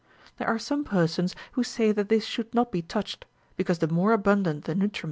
[0.37, 4.13] There are some persons who say that this should not be touched, because the more
[4.13, 4.99] abundant the nutriment, the v See B.